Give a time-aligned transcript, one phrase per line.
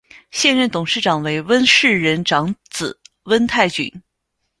[0.31, 4.01] 现任董事长为温世仁长子温泰钧。